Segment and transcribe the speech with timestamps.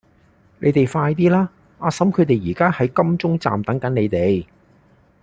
[0.57, 1.49] 你哋快啲啦!
[1.77, 4.47] 阿嬸佢哋而家喺金鐘站等緊你哋